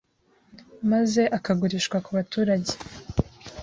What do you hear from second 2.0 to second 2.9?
ku baturage,